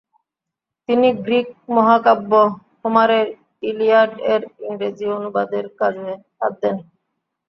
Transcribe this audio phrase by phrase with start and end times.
[0.89, 1.47] তিনি গ্রিক
[1.75, 2.31] মহাকাব্য
[2.81, 3.27] হোমারের
[3.63, 6.77] ইলিয়াড এর ইংরেজি অনুবাদের কাজে হাত দেন।